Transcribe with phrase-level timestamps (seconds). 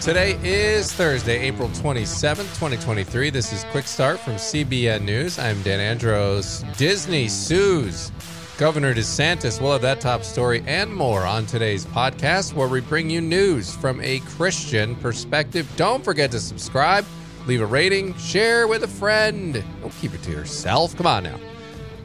[0.00, 3.30] Today is Thursday, April 27th, 2023.
[3.30, 5.38] This is Quick Start from CBN News.
[5.38, 6.64] I'm Dan Andros.
[6.76, 8.10] Disney sues
[8.58, 9.60] Governor DeSantis.
[9.60, 13.74] We'll have that top story and more on today's podcast, where we bring you news
[13.76, 15.68] from a Christian perspective.
[15.76, 17.04] Don't forget to subscribe,
[17.46, 19.64] leave a rating, share with a friend.
[19.80, 20.96] Don't keep it to yourself.
[20.96, 21.38] Come on now.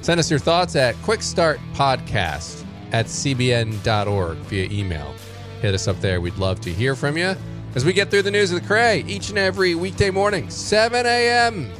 [0.01, 5.13] Send us your thoughts at quickstartpodcast at cbn.org via email.
[5.61, 6.21] Hit us up there.
[6.21, 7.35] We'd love to hear from you
[7.77, 11.05] as we get through the news of the Cray each and every weekday morning, 7
[11.05, 11.71] a.m.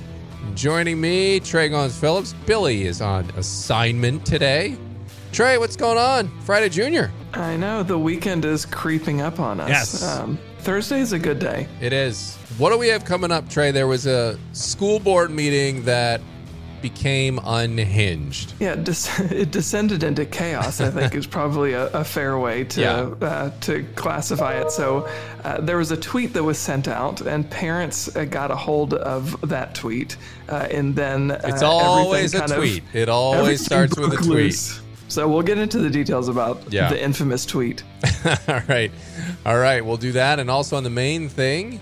[0.54, 2.34] Joining me, Trey Goins-Phillips.
[2.46, 4.78] Billy is on assignment today.
[5.32, 6.30] Trey, what's going on?
[6.42, 7.12] Friday Junior.
[7.34, 9.70] I know the weekend is creeping up on us.
[9.70, 10.04] Yes.
[10.04, 11.68] Um, Thursday is a good day.
[11.82, 12.36] It is.
[12.60, 13.72] What do we have coming up, Trey?
[13.72, 16.22] There was a school board meeting that
[16.82, 18.54] became unhinged.
[18.60, 18.94] Yeah, des-
[19.32, 20.82] it descended into chaos.
[20.82, 23.26] I think is probably a, a fair way to Yeah.
[23.28, 24.72] uh, to classify it.
[24.72, 25.08] So,
[25.44, 28.94] uh, there was a tweet that was sent out, and parents uh, got a hold
[28.94, 30.18] of that tweet,
[30.50, 32.84] uh, and then uh, It's always a kind of- tweet.
[32.94, 34.30] It always starts with a tweet.
[34.30, 34.82] loose.
[35.10, 36.90] So we'll get into the details about Yeah.
[36.90, 37.82] the infamous tweet.
[38.48, 38.92] All right.
[39.46, 39.84] All right.
[39.86, 40.40] We'll do that.
[40.40, 41.80] And also on the main thing,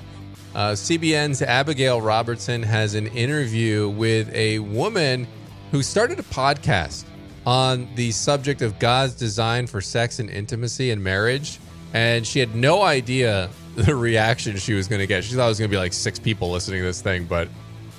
[0.56, 5.28] uh, CBN's Abigail Robertson has an interview with a woman
[5.72, 7.04] who started a podcast
[7.46, 11.60] on the subject of God's design for sex and intimacy and marriage.
[11.94, 15.26] And she had no idea the reaction she was going to get.
[15.26, 17.50] She thought it was going to be like six people listening to this thing, but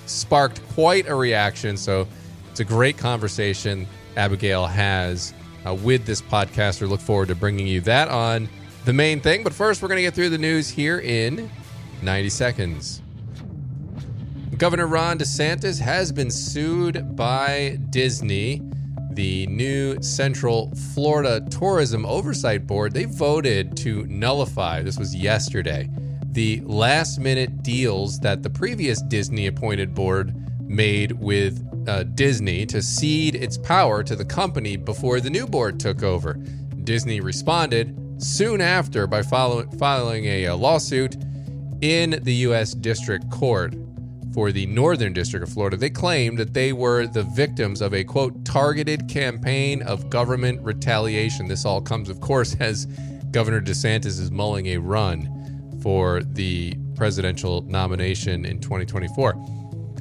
[0.07, 1.77] sparked quite a reaction.
[1.77, 2.09] So
[2.51, 5.35] it's a great conversation Abigail has
[5.67, 6.81] uh, with this podcast.
[6.81, 8.49] We look forward to bringing you that on
[8.87, 9.45] the main thing.
[9.45, 11.51] But first, we're going to get through the news here in
[12.03, 13.03] 90 seconds.
[14.57, 18.63] Governor Ron DeSantis has been sued by Disney.
[19.11, 25.89] The new Central Florida Tourism Oversight Board, they voted to nullify, this was yesterday,
[26.33, 30.35] the last minute deals that the previous Disney appointed board
[30.69, 35.81] made with uh, Disney to cede its power to the company before the new board
[35.81, 36.35] took over.
[36.85, 41.17] Disney responded soon after by follow- filing a, uh lawsuit
[41.81, 42.75] in the U.S.
[42.75, 43.75] District Court
[44.33, 45.77] for the Northern District of Florida.
[45.77, 51.49] They claimed that they were the victims of a quote targeted campaign of government retaliation.
[51.49, 52.87] This all comes, of course, as
[53.31, 59.35] Governor DeSantis is mulling a run for the presidential nomination in 2024.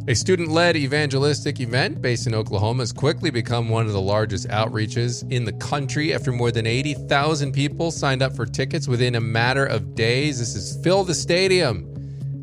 [0.08, 4.48] A student led evangelistic event based in Oklahoma has quickly become one of the largest
[4.50, 9.20] outreaches in the country after more than 80,000 people signed up for tickets within a
[9.20, 10.38] matter of days.
[10.38, 11.92] This is Fill the Stadium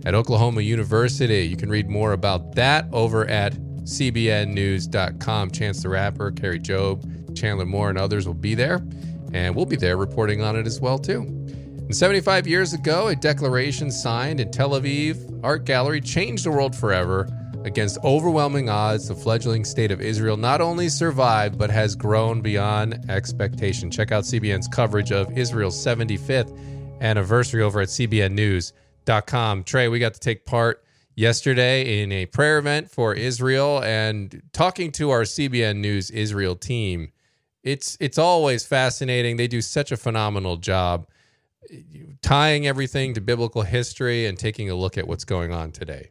[0.04, 1.46] at Oklahoma University.
[1.46, 3.52] You can read more about that over at
[3.84, 5.50] cbnnews.com.
[5.52, 8.84] Chance the Rapper, Kari Jobe, Chandler Moore, and others will be there.
[9.32, 11.20] And we'll be there reporting on it as well, too.
[11.20, 16.74] And 75 years ago, a declaration signed in Tel Aviv Art Gallery changed the world
[16.74, 17.28] forever.
[17.64, 23.08] Against overwhelming odds, the fledgling state of Israel not only survived, but has grown beyond
[23.08, 23.90] expectation.
[23.90, 26.58] Check out CBN's coverage of Israel's 75th
[27.00, 29.64] anniversary over at cbnnews.com.
[29.64, 30.82] Trey, we got to take part
[31.14, 37.12] yesterday in a prayer event for Israel and talking to our CBN News Israel team.
[37.62, 39.36] It's it's always fascinating.
[39.36, 41.06] They do such a phenomenal job
[42.22, 46.10] tying everything to biblical history and taking a look at what's going on today.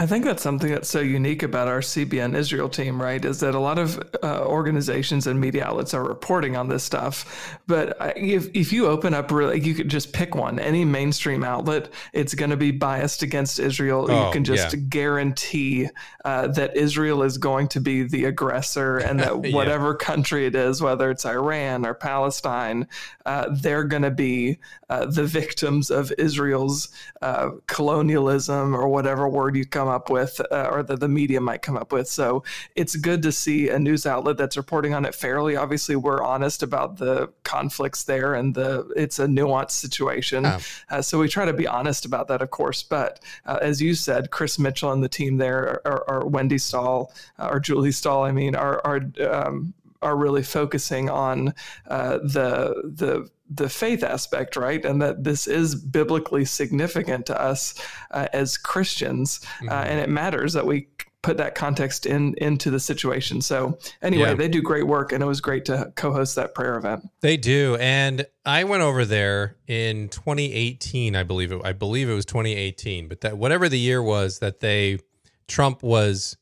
[0.00, 3.22] I think that's something that's so unique about our CBN Israel team, right?
[3.22, 7.60] Is that a lot of uh, organizations and media outlets are reporting on this stuff,
[7.66, 10.58] but if if you open up, really, you could just pick one.
[10.58, 14.06] Any mainstream outlet, it's going to be biased against Israel.
[14.08, 14.80] Oh, you can just yeah.
[14.88, 15.90] guarantee
[16.24, 19.54] uh, that Israel is going to be the aggressor, and that Yeah.
[19.54, 22.88] whatever country it is, whether it's Iran or Palestine,
[23.26, 26.88] uh, they're going to be uh, the victims of Israel's
[27.20, 31.62] uh, colonialism or whatever word you come up with, uh, or that the media might
[31.62, 32.08] come up with.
[32.08, 32.42] So
[32.74, 35.56] it's good to see a news outlet that's reporting on it fairly.
[35.56, 40.44] Obviously, we're honest about the conflicts there, and the it's a nuanced situation.
[40.44, 40.60] Yeah.
[40.88, 42.82] Uh, so we try to be honest about that, of course.
[42.82, 47.12] But uh, as you said, Chris Mitchell and the team there, or, or Wendy Stahl,
[47.38, 51.54] uh, or Julie Stahl, I mean, are are um, are really focusing on
[51.88, 54.84] uh, the the the faith aspect, right?
[54.84, 57.74] And that this is biblically significant to us
[58.12, 60.86] uh, as Christians, uh, and it matters that we
[61.22, 63.42] put that context in into the situation.
[63.42, 64.34] So anyway, Yeah.
[64.34, 67.10] they do great work, and it was great to co-host that prayer event.
[67.20, 71.60] They do, and I went over there in 2018, I believe it.
[71.62, 74.98] I believe it was 2018, but that whatever the year was that they
[75.46, 76.36] Trump was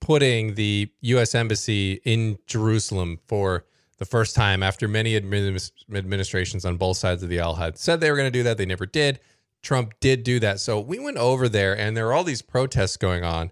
[0.00, 1.34] putting the U.S.
[1.34, 3.64] embassy in Jerusalem for
[3.98, 8.00] the first time after many adminis- administrations on both sides of the aisle had said
[8.00, 8.56] they were going to do that.
[8.56, 9.20] They never did.
[9.62, 10.60] Trump did do that.
[10.60, 13.50] So we went over there, and there were all these protests going on,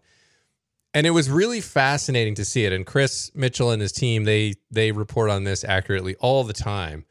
[0.95, 2.73] and it was really fascinating to see it.
[2.73, 7.05] And Chris Mitchell and his team they they report on this accurately all the time,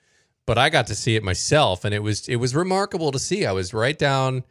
[0.45, 3.45] but I got to see it myself, and it was it was remarkable to see.
[3.45, 4.43] I was right down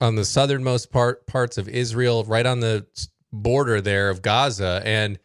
[0.00, 2.86] on the southernmost part parts of Israel, right on the
[3.32, 5.18] border there of Gaza, and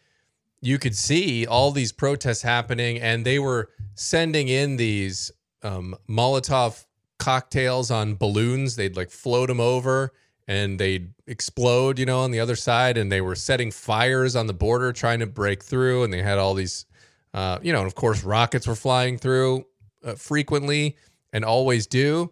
[0.66, 5.32] you could see all these protests happening, and they were sending in these
[5.64, 6.86] um, Molotov
[7.18, 8.76] cocktails on balloons.
[8.76, 10.14] They'd like float them over
[10.48, 12.98] and they'd explode, you know, on the other side.
[12.98, 16.04] And they were setting fires on the border trying to break through.
[16.04, 16.86] And they had all these,
[17.34, 19.66] uh, you know, and of course, rockets were flying through
[20.04, 20.98] uh, frequently
[21.34, 22.32] and always do.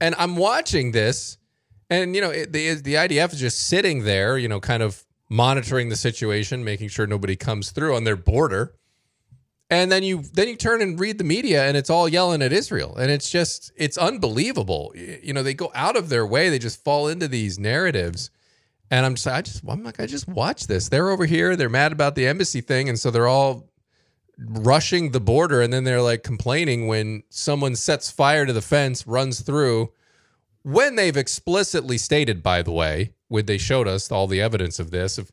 [0.00, 1.38] And I'm watching this,
[1.88, 5.05] and, you know, it, the, the IDF is just sitting there, you know, kind of
[5.28, 8.74] monitoring the situation, making sure nobody comes through on their border.
[9.68, 12.52] And then you then you turn and read the media and it's all yelling at
[12.52, 12.96] Israel.
[12.96, 14.92] And it's just it's unbelievable.
[14.94, 16.50] You know they go out of their way.
[16.50, 18.30] They just fall into these narratives.
[18.92, 20.88] And I'm just I just I'm like I just watch this.
[20.88, 21.56] They're over here.
[21.56, 22.88] They're mad about the embassy thing.
[22.88, 23.68] And so they're all
[24.38, 25.60] rushing the border.
[25.60, 29.90] And then they're like complaining when someone sets fire to the fence runs through
[30.66, 34.90] when they've explicitly stated by the way when they showed us all the evidence of
[34.90, 35.30] this of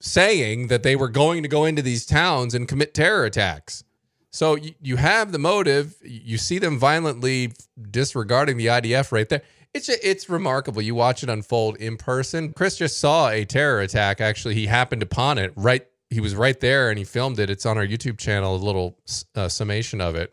[0.00, 3.84] saying that they were going to go into these towns and commit terror attacks.
[4.32, 5.94] So you, have the motive.
[6.02, 7.52] You see them violently
[7.92, 9.42] disregarding the IDF right there.
[9.72, 10.82] It's it's remarkable.
[10.82, 12.52] You watch it unfold in person.
[12.52, 14.20] Chris just saw a terror attack.
[14.20, 15.86] Actually, he happened upon it right.
[16.10, 17.50] He was right there and he filmed it.
[17.50, 18.56] It's on our YouTube channel.
[18.56, 18.98] A little
[19.36, 20.32] uh, summation of it.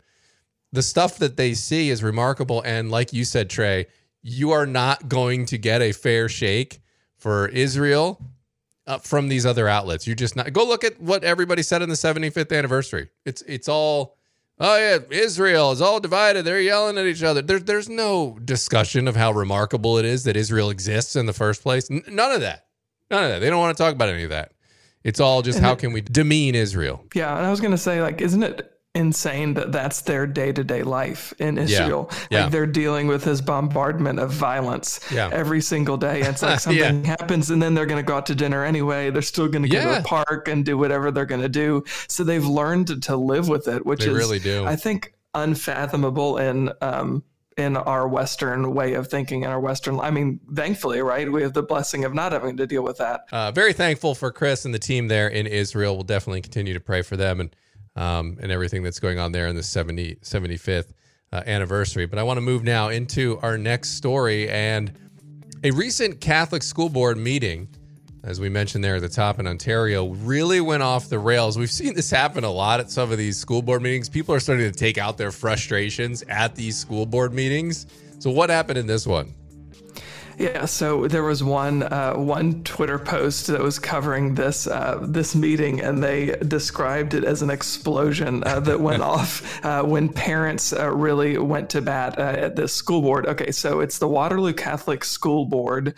[0.72, 2.64] The stuff that they see is remarkable.
[2.66, 3.86] And like you said, Trey,
[4.22, 6.82] you are not going to get a fair shake
[7.18, 8.22] for Israel
[8.88, 10.08] uh, from these other outlets.
[10.08, 10.52] You're just not.
[10.52, 13.10] Go look at what everybody said in the 75th anniversary.
[13.26, 14.18] It's it's all.
[14.62, 16.44] Oh yeah, Israel is all divided.
[16.44, 17.42] They're yelling at each other.
[17.42, 21.62] There's there's no discussion of how remarkable it is that Israel exists in the first
[21.62, 21.90] place.
[21.90, 22.66] N- none of that.
[23.10, 23.40] None of that.
[23.40, 24.52] They don't want to talk about any of that.
[25.04, 27.06] It's all just how can we demean Israel?
[27.14, 30.84] Yeah, and I was going to say like isn't it insane that that's their day-to-day
[30.84, 32.10] life in Israel.
[32.12, 32.18] Yeah.
[32.30, 32.44] yeah.
[32.44, 35.30] Like they're dealing with this bombardment of violence yeah.
[35.32, 36.22] every single day.
[36.22, 37.16] It's like something yeah.
[37.18, 39.10] happens and then they're going to go out to dinner anyway.
[39.10, 41.84] They're still going to go to the park and do whatever they're going to do.
[42.08, 44.66] So they've learned to, to live with it, which they is really do.
[44.66, 47.24] I think unfathomable in um,
[47.58, 50.00] in our Western way of thinking and our Western.
[50.00, 51.30] I mean, thankfully, right?
[51.30, 53.26] We have the blessing of not having to deal with that.
[53.32, 55.96] Uh, very thankful for Chris and the team there in Israel.
[55.96, 57.56] We'll definitely continue to pray for them and
[57.96, 60.94] um, and everything that's going on there in the 70, 75th
[61.32, 62.06] uh, anniversary.
[62.06, 64.92] But I want to move now into our next story and
[65.64, 67.68] a recent Catholic school board meeting,
[68.24, 71.58] as we mentioned there at the top in Ontario, really went off the rails.
[71.58, 74.08] We've seen this happen a lot at some of these school board meetings.
[74.08, 77.88] People are starting to take out their frustrations at these school board meetings.
[78.20, 79.34] So, what happened in this one?
[80.40, 85.36] Yeah, so there was one uh, one Twitter post that was covering this uh, this
[85.36, 90.72] meeting, and they described it as an explosion uh, that went off uh, when parents
[90.72, 93.28] uh, really went to bat uh, at the school board.
[93.28, 95.94] Okay, so it's the Waterloo Catholic School Board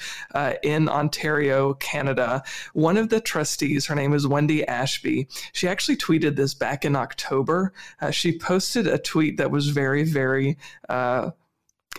[0.63, 2.41] in Ontario, Canada.
[2.73, 5.27] One of the trustees, her name is Wendy Ashby.
[5.53, 7.73] She actually tweeted this back in October.
[8.09, 10.57] she posted a tweet that was very, very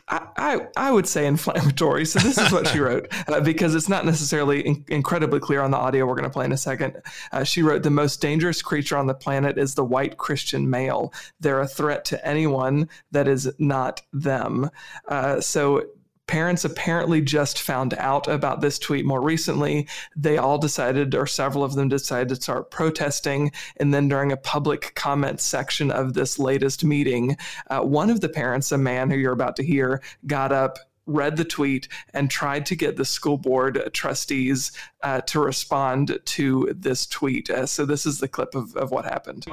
[0.09, 2.05] I, I would say inflammatory.
[2.05, 5.70] So this is what she wrote uh, because it's not necessarily in- incredibly clear on
[5.70, 7.01] the audio we're going to play in a second.
[7.31, 11.13] Uh, she wrote, "The most dangerous creature on the planet is the white Christian male.
[11.41, 14.70] They're a threat to anyone that is not them."
[15.08, 15.84] Uh, so
[16.32, 19.86] Parents apparently just found out about this tweet more recently.
[20.17, 23.53] They all decided, or several of them decided to start protesting.
[23.77, 27.36] And then during a public comment section of this latest meeting,
[27.69, 31.36] uh, one of the parents, a man who you're about to hear, got up read
[31.36, 34.72] the tweet and tried to get the school board trustees
[35.03, 37.51] uh, to respond to this tweet.
[37.51, 39.44] Uh, so this is the clip of, of what happened.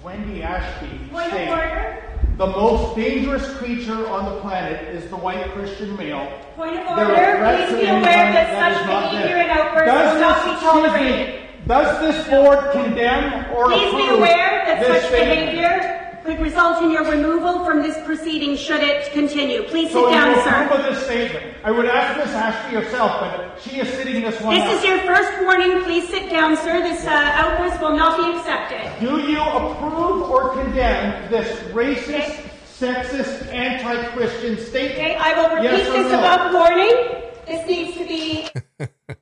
[0.00, 1.08] Wendy Ashby.
[1.10, 1.93] Point of order.
[2.36, 6.26] The most dangerous creature on the planet is the white Christian male.
[6.56, 7.04] Point of order.
[7.06, 11.44] Please be aware that, that such behavior and outbursts will not be tolerated.
[11.68, 17.04] Does this board condemn or Please be aware that such behavior could result in your
[17.04, 19.62] removal from this proceeding should it continue.
[19.64, 20.68] Please so sit down, sir.
[20.70, 21.56] So this statement.
[21.62, 22.34] I would ask Ms.
[22.34, 25.82] Ashby herself, but she is sitting this one This is your first warning.
[25.84, 26.80] Please sit down, sir.
[26.82, 29.06] This uh, outburst will not be accepted.
[29.06, 32.50] Do you approve or condemn this racist, okay.
[32.66, 35.00] sexist, anti-Christian statement?
[35.00, 36.18] Okay, I will repeat yes this no?
[36.20, 37.20] above warning.
[37.46, 38.48] This needs to be...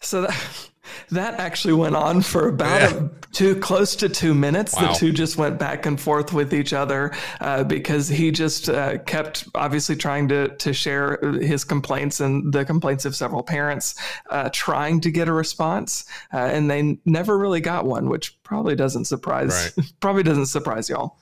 [0.00, 0.70] so that
[1.12, 2.96] that actually went on for about yeah.
[2.96, 4.74] a, two, close to two minutes.
[4.74, 4.92] Wow.
[4.92, 8.98] The two just went back and forth with each other uh, because he just uh,
[8.98, 13.94] kept obviously trying to to share his complaints and the complaints of several parents,
[14.30, 18.74] uh, trying to get a response, uh, and they never really got one, which probably
[18.74, 19.92] doesn't surprise right.
[20.00, 21.18] probably doesn't surprise y'all.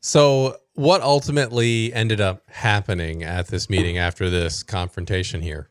[0.00, 5.70] So, what ultimately ended up happening at this meeting after this confrontation here?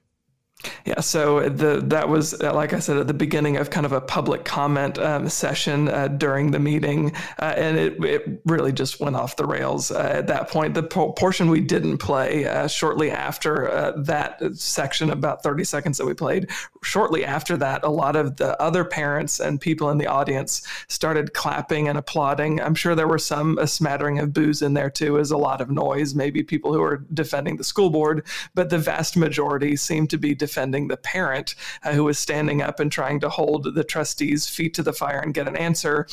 [0.86, 3.91] Yeah, so the that was uh, like I said at the beginning of kind of
[3.91, 9.00] a public comment um, session uh, during the meeting, uh, and it it really just
[9.00, 10.74] went off the rails uh, at that point.
[10.74, 15.98] The po- portion we didn't play uh, shortly after uh, that section, about thirty seconds
[15.98, 16.50] that we played,
[16.82, 21.34] shortly after that, a lot of the other parents and people in the audience started
[21.34, 22.62] clapping and applauding.
[22.62, 25.60] I'm sure there were some a smattering of boos in there too, as a lot
[25.60, 30.10] of noise, maybe people who are defending the school board, but the vast majority seemed
[30.12, 33.83] to be defending the parent uh, who was standing up and trying to hold the
[33.83, 36.07] trustees' feet to the fire and get an answer.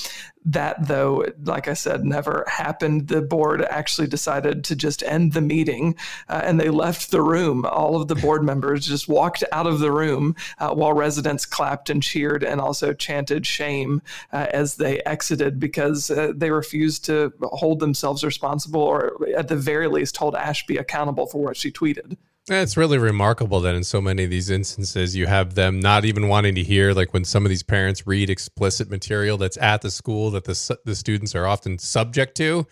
[0.44, 3.08] That, though, like I said, never happened.
[3.08, 5.96] The board actually decided to just end the meeting
[6.30, 7.66] uh, and they left the room.
[7.66, 11.90] All of the board members just walked out of the room uh, while residents clapped
[11.90, 14.00] and cheered and also chanted shame
[14.32, 19.56] uh, as they exited because uh, they refused to hold themselves responsible or, at the
[19.56, 22.16] very least, hold Ashby accountable for what she tweeted.
[22.50, 26.28] It's really remarkable that in so many of these instances, you have them not even
[26.28, 29.90] wanting to hear, like when some of these parents read explicit material that's at the
[29.90, 32.66] school that the, the students are often subject to.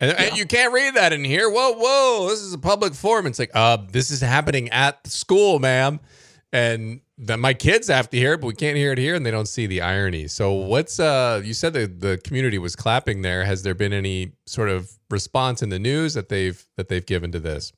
[0.00, 0.24] And, yeah.
[0.24, 1.48] and you can't read that in here.
[1.48, 3.26] Whoa, whoa, this is a public forum.
[3.26, 6.00] It's like, uh, this is happening at the school, ma'am.
[6.52, 9.24] And that my kids have to hear it, but we can't hear it here, and
[9.24, 10.28] they don't see the irony.
[10.28, 11.42] So, what's uh?
[11.44, 13.44] You said that the community was clapping there.
[13.44, 17.32] Has there been any sort of response in the news that they've that they've given
[17.32, 17.72] to this?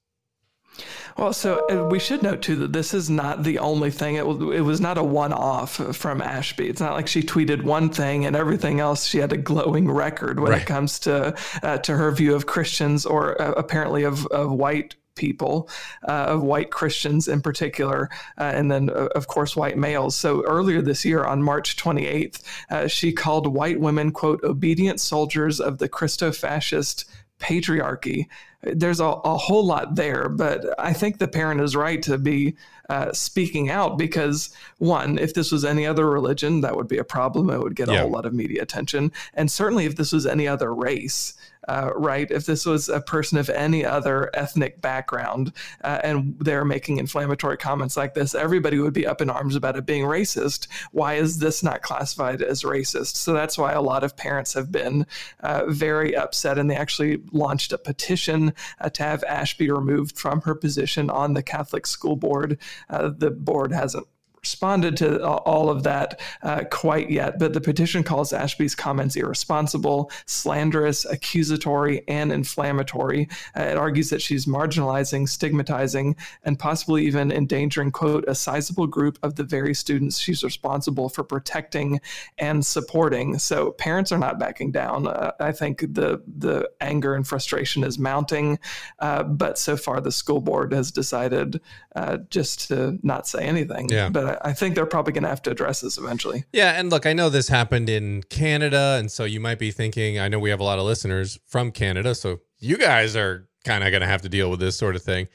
[1.16, 4.16] Well, so uh, we should note too that this is not the only thing.
[4.16, 6.68] It was it was not a one-off from Ashby.
[6.68, 9.06] It's not like she tweeted one thing and everything else.
[9.06, 10.62] She had a glowing record when right.
[10.62, 14.96] it comes to uh, to her view of Christians or uh, apparently of, of white
[15.16, 15.68] people,
[16.06, 20.14] uh, of white Christians in particular, uh, and then, uh, of course, white males.
[20.14, 25.58] So earlier this year, on March 28th, uh, she called white women, quote, obedient soldiers
[25.58, 27.06] of the Christo fascist
[27.40, 28.26] patriarchy.
[28.62, 32.56] There's a, a, whole lot there, but I think the parent is right to be
[32.88, 37.04] uh, speaking out because, one, if this was any other religion, that would be a
[37.04, 37.50] problem.
[37.50, 39.12] It would get a whole lot of media attention.
[39.34, 41.34] And certainly if this was any other race,
[41.68, 42.30] uh, right?
[42.30, 47.56] If this was a person of any other ethnic background uh, and they're making inflammatory
[47.56, 50.68] comments like this, everybody would be up in arms about it being racist.
[50.92, 53.16] Why is this not classified as racist?
[53.16, 55.06] So that's why a lot of parents have been
[55.40, 58.45] uh, very upset and they actually launched a petition
[58.80, 62.58] uh, to have Ashby removed from her position on the Catholic School Board.
[62.88, 64.06] Uh, the board hasn't
[64.46, 70.10] responded to all of that uh, quite yet, but the petition calls Ashby's comments irresponsible,
[70.26, 73.28] slanderous, accusatory, and inflammatory.
[73.56, 79.18] Uh, it argues that she's marginalizing, stigmatizing, and possibly even endangering, quote, a sizable group
[79.24, 82.00] of the very students she's responsible for protecting
[82.38, 83.38] and supporting.
[83.38, 85.08] So parents are not backing down.
[85.08, 88.58] Uh, I think the the anger and frustration is mounting,
[89.00, 91.60] uh, but so far the school board has decided
[91.96, 93.88] uh, just to not say anything.
[93.88, 94.08] Yeah.
[94.08, 96.44] But I think they're probably going to have to address this eventually.
[96.52, 100.18] Yeah, and look, I know this happened in Canada, and so you might be thinking,
[100.18, 103.84] I know we have a lot of listeners from Canada, so you guys are kind
[103.84, 105.28] of going to have to deal with this sort of thing.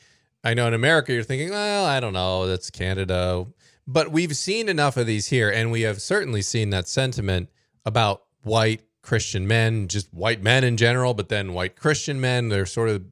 [0.44, 3.46] I know in America, you're thinking, well, I don't know, that's Canada.
[3.88, 7.50] But we've seen enough of these here, and we have certainly seen that sentiment
[7.86, 12.50] about white Christian men, just white men in general, but then white Christian men.
[12.50, 13.04] They're sort of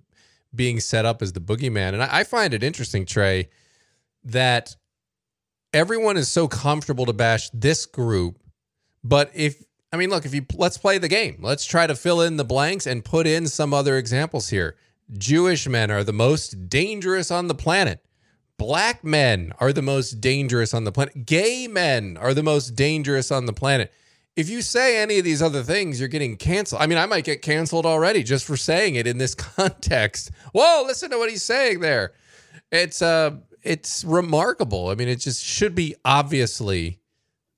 [0.53, 1.93] being set up as the boogeyman.
[1.93, 3.49] And I, I find it interesting, Trey,
[4.23, 4.75] that
[5.73, 8.39] everyone is so comfortable to bash this group.
[9.03, 12.21] But if, I mean, look, if you let's play the game, let's try to fill
[12.21, 14.75] in the blanks and put in some other examples here.
[15.17, 18.03] Jewish men are the most dangerous on the planet.
[18.57, 21.25] Black men are the most dangerous on the planet.
[21.25, 23.91] Gay men are the most dangerous on the planet.
[24.35, 26.81] If you say any of these other things, you're getting canceled.
[26.81, 30.31] I mean, I might get canceled already just for saying it in this context.
[30.53, 32.13] Whoa, listen to what he's saying there.
[32.71, 34.89] It's uh it's remarkable.
[34.89, 36.99] I mean, it just should be obviously,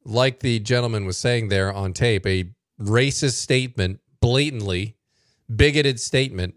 [0.03, 4.95] like the gentleman was saying there on tape, a racist statement, blatantly
[5.53, 6.55] bigoted statement.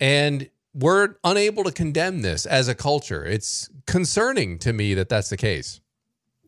[0.00, 3.24] And we're unable to condemn this as a culture.
[3.24, 5.80] It's concerning to me that that's the case.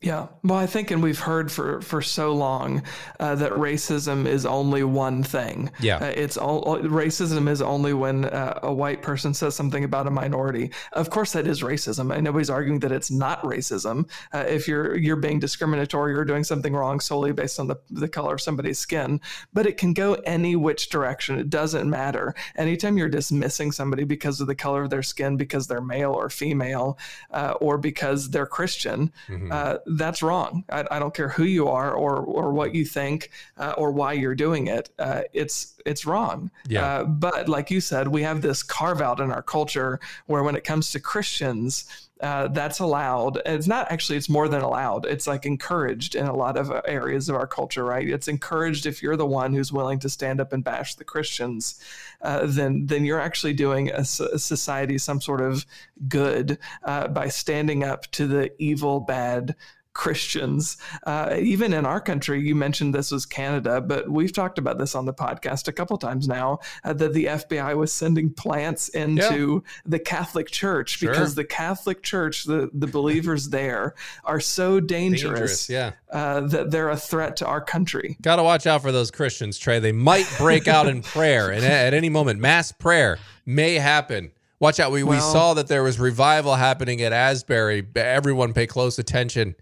[0.03, 2.83] Yeah, well, I think, and we've heard for for so long
[3.19, 5.71] uh, that racism is only one thing.
[5.79, 10.07] Yeah, uh, it's all racism is only when uh, a white person says something about
[10.07, 10.71] a minority.
[10.95, 14.11] Of course, that is racism, and nobody's arguing that it's not racism.
[14.33, 18.09] Uh, if you're you're being discriminatory or doing something wrong solely based on the the
[18.09, 19.21] color of somebody's skin,
[19.53, 21.39] but it can go any which direction.
[21.39, 22.35] It doesn't matter.
[22.57, 26.31] Anytime you're dismissing somebody because of the color of their skin, because they're male or
[26.31, 26.99] female,
[27.33, 29.13] uh, or because they're Christian.
[29.29, 30.65] Mm-hmm uh, that's wrong.
[30.71, 34.13] I, I, don't care who you are or or what you think uh, or why
[34.13, 34.91] you're doing it.
[34.99, 36.51] Uh, it's it's wrong.
[36.69, 36.85] Yeah.
[36.85, 40.55] Uh, but like you said, we have this carve out in our culture where when
[40.55, 41.85] it comes to Christians,
[42.21, 43.41] uh, that's allowed.
[43.47, 45.07] It's not actually, it's more than allowed.
[45.07, 48.07] It's like encouraged in a lot of areas of our culture, right?
[48.07, 51.83] It's encouraged if you're the one who's willing to stand up and bash the Christians,
[52.21, 54.05] uh, then then you're actually doing a, a
[54.39, 55.65] society some sort of
[56.09, 59.57] good uh, by standing up to the evil, bad
[59.93, 60.77] Christians.
[61.05, 64.95] Uh, even in our country, you mentioned this was Canada, but we've talked about this
[64.95, 69.63] on the podcast a couple times now uh, that the FBI was sending plants into
[69.65, 69.81] yeah.
[69.85, 71.11] the Catholic Church sure.
[71.11, 73.95] because the Catholic Church, the, the believers there,
[74.25, 75.93] are so dangerous, dangerous yeah.
[76.11, 78.17] Uh, that they're a threat to our country.
[78.23, 79.81] Got to watch out for those Christians, Trey.
[79.81, 84.31] They might break out in prayer, and at any moment, mass prayer may happen.
[84.61, 84.93] Watch out.
[84.93, 87.87] We, well, we saw that there was revival happening at Asbury.
[87.97, 89.57] Everyone pay close attention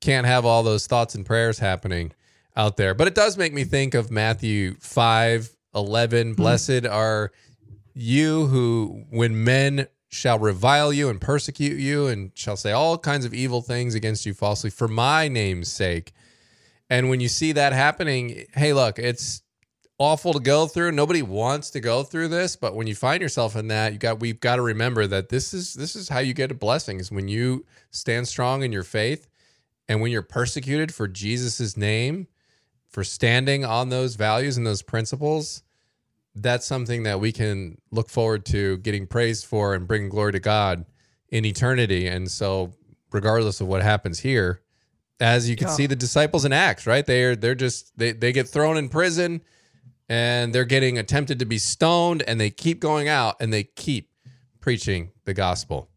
[0.00, 2.12] can't have all those thoughts and prayers happening
[2.56, 2.94] out there.
[2.94, 6.28] But it does make me think of Matthew 5 11.
[6.28, 6.34] Mm-hmm.
[6.34, 7.32] Blessed are
[7.94, 13.24] you who, when men shall revile you and persecute you and shall say all kinds
[13.24, 16.12] of evil things against you falsely for my name's sake.
[16.88, 19.42] And when you see that happening, hey, look, it's
[19.98, 20.92] awful to go through.
[20.92, 24.20] Nobody wants to go through this, but when you find yourself in that, you got
[24.20, 27.12] we've got to remember that this is this is how you get a blessing is
[27.12, 29.27] when you stand strong in your faith
[29.88, 32.28] and when you're persecuted for Jesus' name,
[32.88, 35.62] for standing on those values and those principles,
[36.34, 40.40] that's something that we can look forward to getting praised for and bringing glory to
[40.40, 40.84] God
[41.30, 42.06] in eternity.
[42.06, 42.72] And so,
[43.12, 44.62] regardless of what happens here,
[45.20, 45.74] as you can yeah.
[45.74, 47.04] see the disciples in Acts, right?
[47.04, 49.40] They're they're just they, they get thrown in prison
[50.08, 54.10] and they're getting attempted to be stoned and they keep going out and they keep
[54.60, 55.90] preaching the gospel.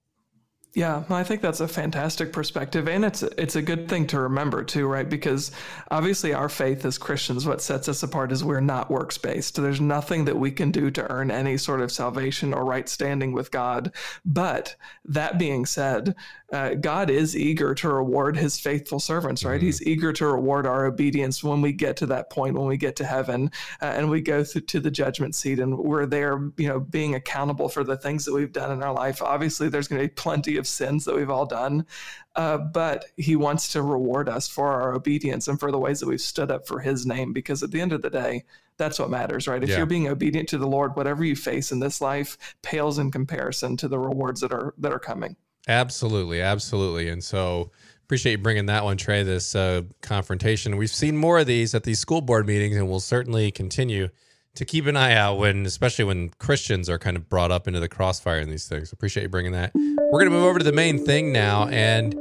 [0.74, 4.64] Yeah, I think that's a fantastic perspective, and it's it's a good thing to remember
[4.64, 5.08] too, right?
[5.10, 5.52] Because
[5.90, 9.62] obviously, our faith as Christians, what sets us apart is we're not works based.
[9.62, 13.34] There's nothing that we can do to earn any sort of salvation or right standing
[13.34, 13.92] with God.
[14.24, 16.16] But that being said,
[16.52, 19.58] uh, God is eager to reward His faithful servants, right?
[19.58, 19.66] Mm-hmm.
[19.66, 22.96] He's eager to reward our obedience when we get to that point, when we get
[22.98, 26.68] to heaven, uh, and we go through to the judgment seat, and we're there, you
[26.68, 29.22] know, being accountable for the things that we've done in our life.
[29.22, 31.86] Obviously, there's going to be plenty of sins that we've all done.
[32.36, 36.08] Uh, but he wants to reward us for our obedience and for the ways that
[36.08, 38.42] we've stood up for his name because at the end of the day
[38.78, 39.78] that's what matters right if yeah.
[39.78, 43.76] you're being obedient to the lord whatever you face in this life pales in comparison
[43.76, 45.36] to the rewards that are that are coming
[45.68, 47.72] absolutely absolutely and so
[48.04, 51.84] appreciate you bringing that one trey this uh, confrontation we've seen more of these at
[51.84, 54.10] these school board meetings and we'll certainly continue
[54.56, 57.80] to keep an eye out when, especially when Christians are kind of brought up into
[57.80, 58.92] the crossfire in these things.
[58.92, 59.72] Appreciate you bringing that.
[59.76, 61.68] We're going to move over to the main thing now.
[61.70, 62.14] And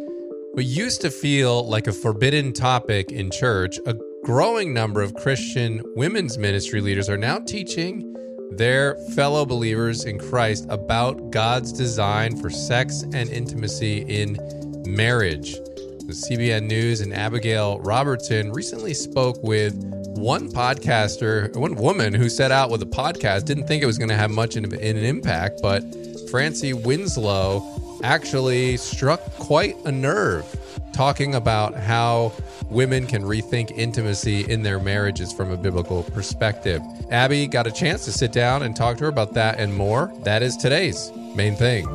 [0.53, 5.83] what used to feel like a forbidden topic in church, a growing number of Christian
[5.97, 8.15] women's ministry leaders are now teaching
[8.51, 14.39] their fellow believers in Christ about God's design for sex and intimacy in
[14.87, 15.55] marriage.
[15.55, 19.75] The CBN News and Abigail Robertson recently spoke with
[20.17, 24.09] one podcaster, one woman who set out with a podcast, didn't think it was going
[24.09, 25.83] to have much in, an impact, but
[26.31, 27.63] Francie Winslow
[28.03, 30.45] actually struck quite a nerve
[30.93, 32.33] talking about how
[32.69, 36.83] women can rethink intimacy in their marriages from a biblical perspective.
[37.11, 40.13] Abby got a chance to sit down and talk to her about that and more.
[40.25, 41.87] That is today's main thing.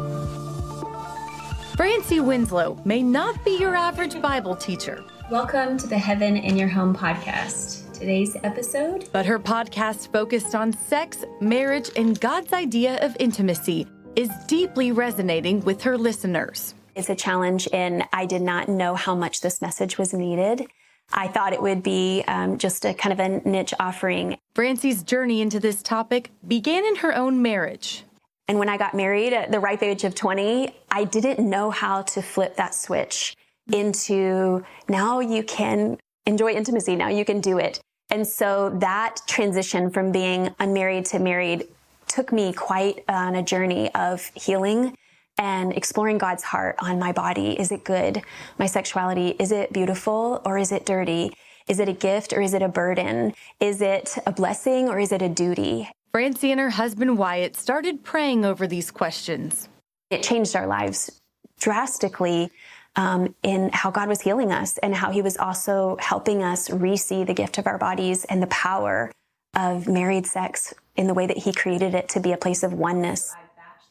[1.76, 5.04] Francie Winslow may not be your average Bible teacher.
[5.30, 9.10] Welcome to the Heaven in Your Home podcast today's episode.
[9.12, 15.62] But her podcast, focused on sex, marriage, and God's idea of intimacy, is deeply resonating
[15.62, 16.76] with her listeners.
[16.96, 20.66] It's a challenge, and I did not know how much this message was needed.
[21.14, 24.38] I thought it would be um, just a kind of a niche offering.
[24.56, 28.04] Francie's journey into this topic began in her own marriage.
[28.48, 32.04] And when I got married at the ripe age of 20, I didn't know how
[32.04, 33.36] to flip that switch
[33.72, 36.96] into now you can enjoy intimacy.
[36.96, 37.82] Now you can do it.
[38.10, 41.68] And so that transition from being unmarried to married
[42.08, 44.96] took me quite on a journey of healing
[45.38, 47.60] and exploring God's heart on my body.
[47.60, 48.22] Is it good?
[48.58, 51.36] My sexuality, is it beautiful or is it dirty?
[51.68, 53.34] Is it a gift or is it a burden?
[53.60, 55.90] Is it a blessing or is it a duty?
[56.12, 59.68] Francie and her husband Wyatt started praying over these questions.
[60.10, 61.22] It changed our lives
[61.60, 62.52] drastically
[62.96, 66.96] um, in how God was healing us and how He was also helping us re
[66.96, 69.12] see the gift of our bodies and the power
[69.56, 72.74] of married sex in the way that He created it to be a place of
[72.74, 73.36] oneness.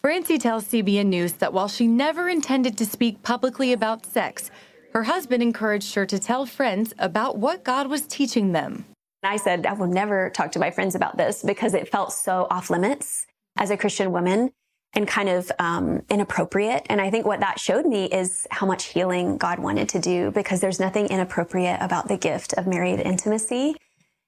[0.04, 4.50] Francie tells CBN News that while she never intended to speak publicly about sex,
[4.92, 8.84] her husband encouraged her to tell friends about what God was teaching them.
[9.22, 12.46] I said, I will never talk to my friends about this because it felt so
[12.50, 13.24] off limits
[13.56, 14.50] as a Christian woman
[14.92, 16.84] and kind of um, inappropriate.
[16.90, 20.30] And I think what that showed me is how much healing God wanted to do
[20.32, 23.74] because there's nothing inappropriate about the gift of married intimacy.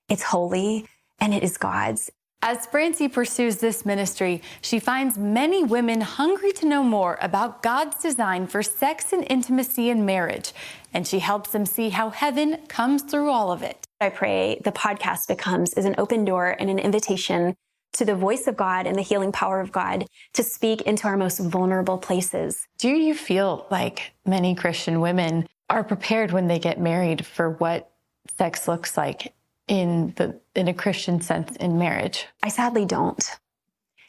[0.09, 0.89] It's holy
[1.21, 2.11] and it is God's.
[2.43, 8.01] As Francie pursues this ministry, she finds many women hungry to know more about God's
[8.01, 10.53] design for sex and intimacy in marriage,
[10.93, 13.87] and she helps them see how heaven comes through all of it.
[14.01, 17.57] I pray the podcast becomes is an open door and an invitation
[17.95, 21.17] to the voice of God and the healing power of God to speak into our
[21.17, 22.67] most vulnerable places.
[22.79, 27.91] Do you feel like many Christian women are prepared when they get married for what
[28.37, 29.33] sex looks like
[29.69, 32.27] in the in a Christian sense in marriage?
[32.43, 33.25] I sadly don't.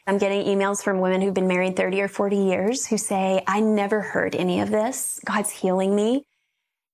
[0.06, 3.60] I'm getting emails from women who've been married 30 or 40 years who say, I
[3.60, 5.20] never heard any of this.
[5.24, 6.24] God's healing me.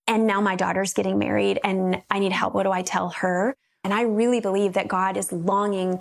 [0.08, 2.54] And now my daughter's getting married and I need help.
[2.54, 3.54] What do I tell her?
[3.84, 6.00] And I really believe that God is longing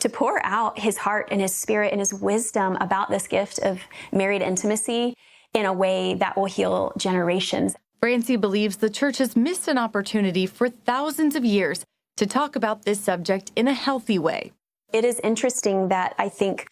[0.00, 3.80] to pour out his heart and his spirit and his wisdom about this gift of
[4.12, 5.14] married intimacy
[5.54, 7.74] in a way that will heal generations.
[8.00, 11.84] Francie believes the church has missed an opportunity for thousands of years
[12.16, 14.52] to talk about this subject in a healthy way.
[14.92, 16.66] It is interesting that I think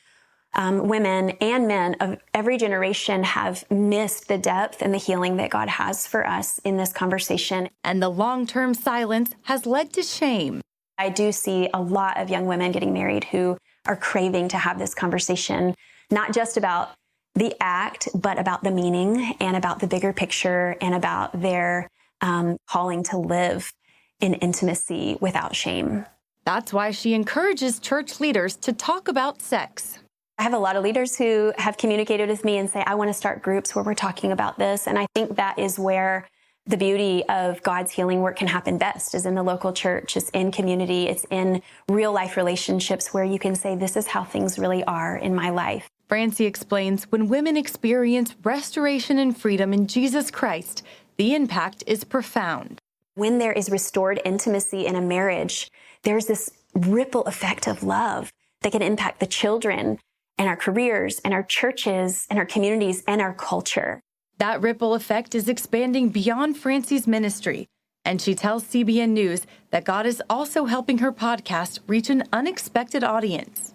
[0.54, 5.50] um, women and men of every generation have missed the depth and the healing that
[5.50, 7.68] God has for us in this conversation.
[7.84, 10.60] And the long term silence has led to shame.
[10.96, 14.78] I do see a lot of young women getting married who are craving to have
[14.78, 15.74] this conversation,
[16.10, 16.90] not just about
[17.34, 21.88] the act, but about the meaning and about the bigger picture and about their
[22.20, 23.72] um, calling to live
[24.20, 26.06] in intimacy without shame.
[26.44, 29.98] That's why she encourages church leaders to talk about sex.
[30.38, 33.08] I have a lot of leaders who have communicated with me and say, I want
[33.08, 34.86] to start groups where we're talking about this.
[34.86, 36.28] And I think that is where
[36.64, 40.16] the beauty of God's healing work can happen best is in the local church.
[40.16, 41.08] It's in community.
[41.08, 45.16] It's in real life relationships where you can say, this is how things really are
[45.16, 45.88] in my life.
[46.08, 50.82] Francie explains when women experience restoration and freedom in Jesus Christ,
[51.16, 52.80] the impact is profound
[53.18, 55.72] when there is restored intimacy in a marriage,
[56.04, 59.98] there's this ripple effect of love that can impact the children
[60.38, 64.00] and our careers and our churches and our communities and our culture.
[64.38, 67.66] That ripple effect is expanding beyond Francie's ministry.
[68.04, 73.02] And she tells CBN News that God is also helping her podcast reach an unexpected
[73.02, 73.74] audience.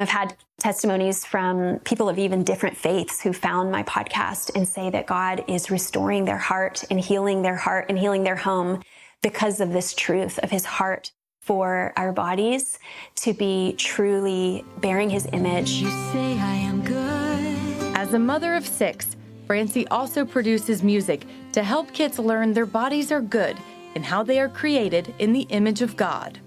[0.00, 4.90] I've had testimonies from people of even different faiths who found my podcast and say
[4.90, 8.80] that God is restoring their heart and healing their heart and healing their home
[9.22, 12.78] because of this truth of his heart for our bodies
[13.16, 15.72] to be truly bearing his image.
[15.72, 17.96] You say I am good.
[17.96, 19.16] As a mother of six,
[19.48, 23.56] Francie also produces music to help kids learn their bodies are good
[23.96, 26.38] and how they are created in the image of God.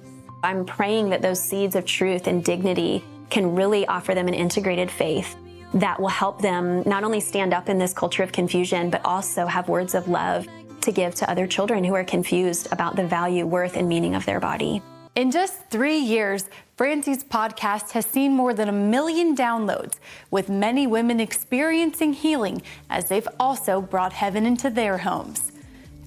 [0.41, 4.91] I'm praying that those seeds of truth and dignity can really offer them an integrated
[4.91, 5.35] faith
[5.73, 9.45] that will help them not only stand up in this culture of confusion, but also
[9.47, 10.45] have words of love
[10.81, 14.25] to give to other children who are confused about the value, worth, and meaning of
[14.25, 14.81] their body.
[15.15, 16.45] In just three years,
[16.77, 19.95] Francie's podcast has seen more than a million downloads,
[20.29, 25.51] with many women experiencing healing as they've also brought heaven into their homes.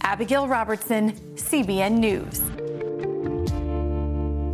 [0.02, 2.40] Abigail Robertson, CBN News.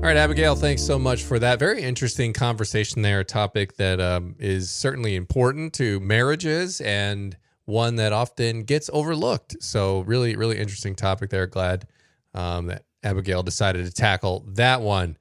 [0.00, 1.58] All right, Abigail, thanks so much for that.
[1.58, 7.36] Very interesting conversation there, a topic that um, is certainly important to marriages and
[7.66, 9.62] one that often gets overlooked.
[9.62, 11.46] So, really, really interesting topic there.
[11.46, 11.86] Glad
[12.32, 15.18] um, that Abigail decided to tackle that one.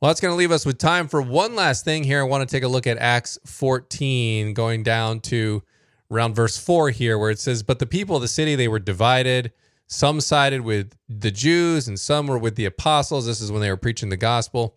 [0.00, 2.18] Well, that's going to leave us with time for one last thing here.
[2.18, 5.62] I want to take a look at Acts 14, going down to
[6.10, 8.80] around verse 4 here, where it says, But the people of the city, they were
[8.80, 9.52] divided
[9.86, 13.26] some sided with the Jews and some were with the apostles.
[13.26, 14.76] This is when they were preaching the gospel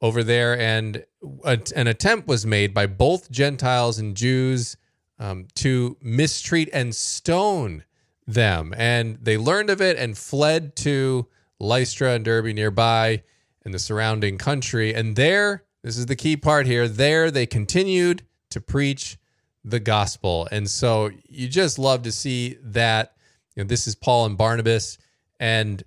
[0.00, 0.58] over there.
[0.58, 1.04] And
[1.44, 4.76] an attempt was made by both Gentiles and Jews
[5.18, 7.84] um, to mistreat and stone
[8.26, 8.74] them.
[8.76, 11.26] And they learned of it and fled to
[11.60, 13.22] Lystra and Derbe nearby
[13.64, 14.94] in the surrounding country.
[14.94, 19.18] And there, this is the key part here, there they continued to preach
[19.64, 20.48] the gospel.
[20.50, 23.14] And so you just love to see that.
[23.58, 24.98] You know, this is Paul and Barnabas,
[25.40, 25.82] and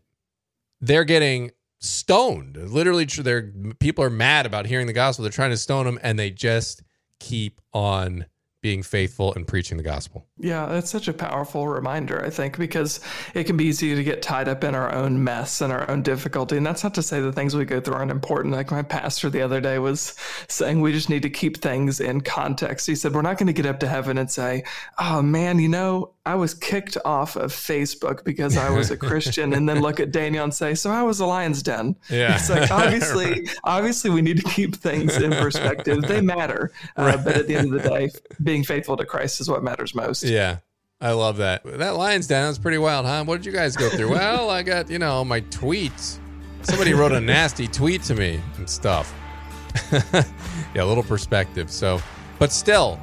[0.82, 2.58] they're getting stoned.
[2.58, 5.24] Literally, they're people are mad about hearing the gospel.
[5.24, 6.84] They're trying to stone them, and they just
[7.22, 8.26] keep on
[8.62, 10.28] being faithful and preaching the gospel.
[10.38, 13.00] Yeah, that's such a powerful reminder, I think, because
[13.34, 16.04] it can be easy to get tied up in our own mess and our own
[16.04, 16.58] difficulty.
[16.58, 18.54] And that's not to say the things we go through aren't important.
[18.54, 20.16] Like my pastor the other day was
[20.48, 22.86] saying, we just need to keep things in context.
[22.86, 24.64] He said, We're not going to get up to heaven and say,
[25.00, 29.54] Oh man, you know, I was kicked off of Facebook because I was a Christian,
[29.54, 32.50] and then look at Daniel and say, "So I was a lion's den." Yeah, it's
[32.50, 33.56] like obviously, right.
[33.64, 36.04] obviously, we need to keep things in perspective.
[36.04, 37.26] They matter, uh, right.
[37.26, 38.12] but at the end of the day,
[38.52, 40.24] being faithful to Christ is what matters most.
[40.24, 40.58] Yeah,
[41.00, 41.64] I love that.
[41.64, 43.24] That lion's down was pretty wild, huh?
[43.24, 44.10] What did you guys go through?
[44.12, 46.20] well, I got you know my tweets.
[46.64, 49.14] Somebody wrote a nasty tweet to me and stuff.
[49.94, 51.72] yeah, a little perspective.
[51.72, 52.02] So,
[52.40, 53.00] but still,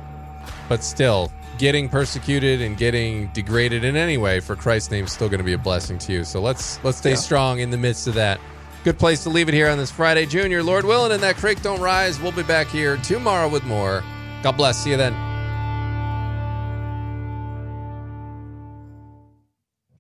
[0.69, 5.31] but still, getting persecuted and getting degraded in any way for Christ's name is still
[5.31, 6.25] going to be a blessing to you.
[6.25, 7.17] So let's let's stay yeah.
[7.17, 8.39] strong in the midst of that.
[8.85, 10.63] Good place to leave it here on this Friday, Junior.
[10.63, 12.21] Lord willing, and that creek don't rise.
[12.21, 14.05] We'll be back here tomorrow with more.
[14.43, 14.77] God bless.
[14.77, 15.28] See you then.